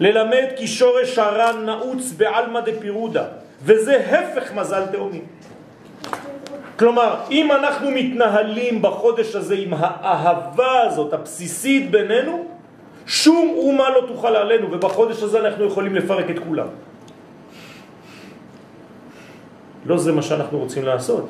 ללמד 0.00 0.46
כי 0.56 0.66
שורש 0.66 1.18
הרע 1.18 1.52
נעוץ 1.52 2.12
בעלמא 2.16 2.60
דפירודה, 2.60 3.24
וזה 3.62 3.96
הפך 3.96 4.52
מזל 4.52 4.86
תאומי. 4.86 5.20
כלומר, 6.78 7.16
אם 7.30 7.52
אנחנו 7.52 7.90
מתנהלים 7.90 8.82
בחודש 8.82 9.34
הזה 9.34 9.54
עם 9.54 9.74
האהבה 9.74 10.80
הזאת, 10.80 11.12
הבסיסית 11.12 11.90
בינינו, 11.90 12.46
שום 13.06 13.54
אומה 13.56 13.90
לא 13.90 14.04
תוכל 14.08 14.36
עלינו, 14.36 14.72
ובחודש 14.72 15.22
הזה 15.22 15.40
אנחנו 15.40 15.64
יכולים 15.64 15.94
לפרק 15.94 16.30
את 16.30 16.38
כולם. 16.38 16.66
לא 19.86 19.98
זה 19.98 20.12
מה 20.12 20.22
שאנחנו 20.22 20.58
רוצים 20.58 20.84
לעשות. 20.84 21.28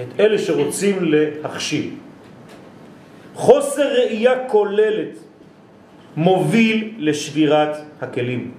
את 0.00 0.20
אלה 0.20 0.38
שרוצים 0.38 0.98
להכשיל. 1.02 1.90
חוסר 3.34 3.86
ראייה 3.92 4.48
כוללת 4.48 5.14
מוביל 6.16 6.94
לשבירת 6.98 7.76
הכלים. 8.00 8.54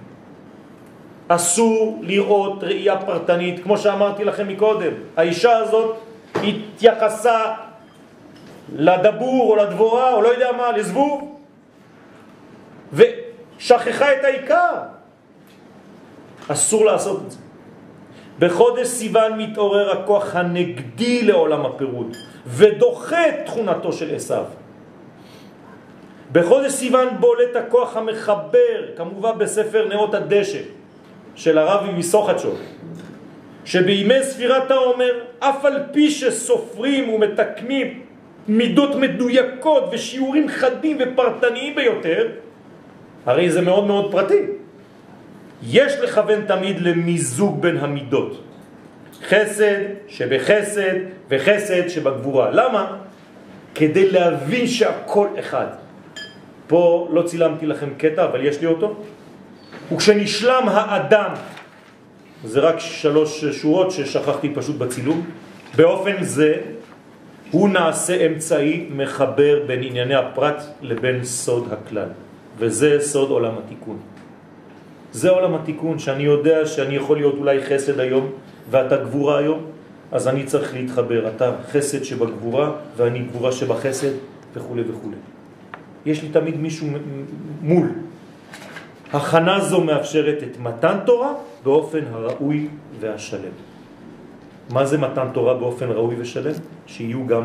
אסור 1.28 2.00
לראות 2.02 2.64
ראייה 2.64 2.96
פרטנית, 2.96 3.62
כמו 3.62 3.78
שאמרתי 3.78 4.24
לכם 4.24 4.48
מקודם. 4.48 4.92
האישה 5.16 5.56
הזאת 5.56 5.96
התייחסה 6.34 7.54
לדבור 8.76 9.50
או 9.50 9.56
לדבורה 9.56 10.14
או 10.14 10.22
לא 10.22 10.28
יודע 10.28 10.52
מה, 10.52 10.72
לזבוב, 10.72 11.40
ושכחה 12.92 14.12
את 14.12 14.24
העיקר. 14.24 14.74
אסור 16.48 16.84
לעשות 16.84 17.22
את 17.26 17.30
זה. 17.30 17.38
בחודש 18.38 18.86
סיוון 18.86 19.38
מתעורר 19.38 19.90
הכוח 19.92 20.36
הנגדי 20.36 21.22
לעולם 21.22 21.66
הפירוד 21.66 22.16
ודוחה 22.46 23.28
את 23.28 23.34
תכונתו 23.46 23.92
של 23.92 24.14
עשיו. 24.14 24.44
בחודש 26.32 26.72
סיוון 26.72 27.08
בולט 27.20 27.56
הכוח 27.56 27.96
המחבר, 27.96 28.96
כמובן 28.96 29.38
בספר 29.38 29.88
נאות 29.88 30.14
הדשא 30.14 30.58
של 31.34 31.58
הרב 31.58 31.90
מסוחצ'ו, 31.96 32.50
שבימי 33.64 34.22
ספירת 34.22 34.70
העומר, 34.70 35.12
אף 35.38 35.64
על 35.64 35.82
פי 35.92 36.10
שסופרים 36.10 37.08
ומתקמים 37.08 38.00
מידות 38.48 38.94
מדויקות 38.94 39.84
ושיעורים 39.92 40.48
חדים 40.48 40.98
ופרטניים 41.00 41.74
ביותר, 41.74 42.28
הרי 43.26 43.50
זה 43.50 43.62
מאוד 43.62 43.86
מאוד 43.86 44.12
פרטי. 44.12 44.42
יש 45.62 45.92
לכוון 46.02 46.46
תמיד 46.46 46.80
למיזוג 46.80 47.62
בין 47.62 47.76
המידות. 47.76 48.42
חסד 49.28 49.80
שבחסד 50.08 50.94
וחסד 51.28 51.88
שבגבורה. 51.88 52.50
למה? 52.50 52.96
כדי 53.74 54.10
להבין 54.10 54.66
שהכל 54.66 55.28
אחד. 55.38 55.66
פה 56.66 57.08
לא 57.12 57.22
צילמתי 57.22 57.66
לכם 57.66 57.88
קטע, 57.98 58.24
אבל 58.24 58.44
יש 58.44 58.60
לי 58.60 58.66
אותו. 58.66 58.94
וכשנשלם 59.92 60.62
האדם, 60.66 61.30
זה 62.44 62.60
רק 62.60 62.80
שלוש 62.80 63.44
שורות 63.44 63.90
ששכחתי 63.90 64.54
פשוט 64.54 64.76
בצילום, 64.76 65.24
באופן 65.76 66.22
זה 66.22 66.54
הוא 67.50 67.68
נעשה 67.68 68.26
אמצעי 68.26 68.86
מחבר 68.96 69.62
בין 69.66 69.82
ענייני 69.82 70.14
הפרט 70.14 70.62
לבין 70.82 71.24
סוד 71.24 71.72
הכלל, 71.72 72.08
וזה 72.58 72.96
סוד 73.00 73.30
עולם 73.30 73.54
התיקון. 73.58 73.98
זה 75.12 75.30
עולם 75.30 75.54
התיקון, 75.54 75.98
שאני 75.98 76.22
יודע 76.22 76.66
שאני 76.66 76.96
יכול 76.96 77.16
להיות 77.16 77.34
אולי 77.38 77.64
חסד 77.64 78.00
היום 78.00 78.30
ואתה 78.70 78.96
גבורה 78.96 79.38
היום, 79.38 79.60
אז 80.12 80.28
אני 80.28 80.44
צריך 80.44 80.74
להתחבר, 80.74 81.28
אתה 81.36 81.52
חסד 81.72 82.04
שבגבורה 82.04 82.72
ואני 82.96 83.18
גבורה 83.18 83.52
שבחסד 83.52 84.12
וכו' 84.54 84.76
וכו'. 84.88 85.35
יש 86.06 86.22
לי 86.22 86.28
תמיד 86.28 86.56
מישהו 86.56 86.86
מול. 87.62 87.88
הכנה 89.12 89.60
זו 89.60 89.80
מאפשרת 89.80 90.42
את 90.42 90.58
מתן 90.58 90.96
תורה 91.06 91.32
באופן 91.64 92.04
הראוי 92.12 92.68
והשלם. 93.00 93.54
מה 94.70 94.86
זה 94.86 94.98
מתן 94.98 95.28
תורה 95.32 95.54
באופן 95.54 95.86
ראוי 95.90 96.14
ושלם? 96.18 96.52
שיהיו 96.86 97.26
גם 97.26 97.42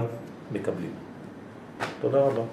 מקבלים. 0.51 0.91
תודה 2.01 2.19
רבה. 2.19 2.43